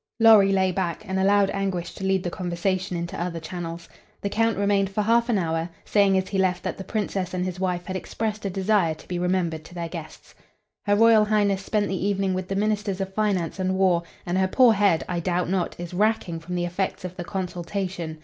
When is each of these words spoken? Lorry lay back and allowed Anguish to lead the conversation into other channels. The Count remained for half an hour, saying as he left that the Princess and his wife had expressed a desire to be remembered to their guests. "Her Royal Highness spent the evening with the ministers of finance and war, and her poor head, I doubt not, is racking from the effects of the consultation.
Lorry 0.19 0.51
lay 0.51 0.71
back 0.71 1.03
and 1.07 1.19
allowed 1.19 1.51
Anguish 1.51 1.93
to 1.93 2.03
lead 2.03 2.23
the 2.23 2.31
conversation 2.31 2.97
into 2.97 3.21
other 3.21 3.39
channels. 3.39 3.87
The 4.21 4.29
Count 4.31 4.57
remained 4.57 4.89
for 4.89 5.03
half 5.03 5.29
an 5.29 5.37
hour, 5.37 5.69
saying 5.85 6.17
as 6.17 6.27
he 6.29 6.39
left 6.39 6.63
that 6.63 6.75
the 6.79 6.83
Princess 6.83 7.35
and 7.35 7.45
his 7.45 7.59
wife 7.59 7.85
had 7.85 7.95
expressed 7.95 8.43
a 8.43 8.49
desire 8.49 8.95
to 8.95 9.07
be 9.07 9.19
remembered 9.19 9.63
to 9.65 9.75
their 9.75 9.89
guests. 9.89 10.33
"Her 10.87 10.95
Royal 10.95 11.25
Highness 11.25 11.63
spent 11.63 11.87
the 11.87 12.03
evening 12.03 12.33
with 12.33 12.47
the 12.47 12.55
ministers 12.55 12.99
of 12.99 13.13
finance 13.13 13.59
and 13.59 13.75
war, 13.75 14.01
and 14.25 14.39
her 14.39 14.47
poor 14.47 14.73
head, 14.73 15.03
I 15.07 15.19
doubt 15.19 15.49
not, 15.51 15.79
is 15.79 15.93
racking 15.93 16.39
from 16.39 16.55
the 16.55 16.65
effects 16.65 17.05
of 17.05 17.15
the 17.15 17.23
consultation. 17.23 18.17